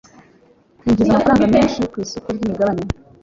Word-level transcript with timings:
yinjiza 0.83 1.09
amafaranga 1.11 1.45
menshi 1.55 1.79
ku 1.91 1.95
isoko 2.05 2.27
ryimigabane 2.35 2.83